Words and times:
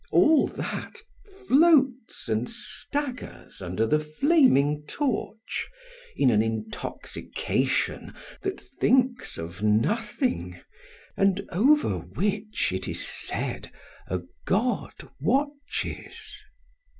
All 0.11 0.47
that 0.47 0.97
floats 1.47 2.27
and 2.27 2.49
staggers 2.49 3.61
under 3.61 3.85
the 3.85 3.99
flaming 3.99 4.83
torch 4.87 5.69
in 6.15 6.31
an 6.31 6.41
intoxication 6.41 8.15
that 8.41 8.59
thinks 8.59 9.37
of 9.37 9.61
nothing, 9.61 10.59
and 11.15 11.47
over 11.51 11.99
which, 11.99 12.71
it 12.71 12.87
is 12.87 13.07
said, 13.07 13.71
a 14.07 14.21
god 14.47 14.95
watches. 15.19 16.41